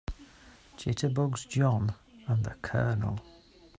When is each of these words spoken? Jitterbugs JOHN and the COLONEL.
Jitterbugs 0.77 1.45
JOHN 1.47 1.93
and 2.25 2.43
the 2.43 2.55
COLONEL. 2.63 3.19